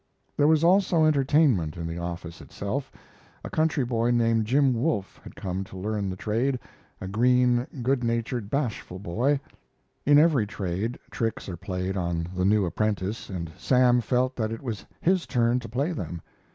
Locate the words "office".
1.99-2.41